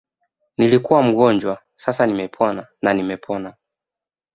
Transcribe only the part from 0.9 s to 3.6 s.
mgonjwa sasa nimepona na nimepona